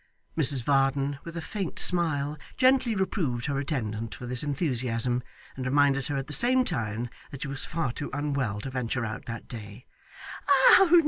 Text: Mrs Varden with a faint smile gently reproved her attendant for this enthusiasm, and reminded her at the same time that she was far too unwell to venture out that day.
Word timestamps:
Mrs 0.35 0.63
Varden 0.63 1.19
with 1.23 1.37
a 1.37 1.41
faint 1.43 1.77
smile 1.77 2.35
gently 2.57 2.95
reproved 2.95 3.45
her 3.45 3.59
attendant 3.59 4.15
for 4.15 4.25
this 4.25 4.41
enthusiasm, 4.41 5.21
and 5.55 5.63
reminded 5.63 6.07
her 6.07 6.17
at 6.17 6.25
the 6.25 6.33
same 6.33 6.65
time 6.65 7.05
that 7.29 7.43
she 7.43 7.47
was 7.47 7.65
far 7.67 7.91
too 7.91 8.09
unwell 8.11 8.59
to 8.61 8.71
venture 8.71 9.05
out 9.05 9.27
that 9.27 9.47
day. 9.47 9.85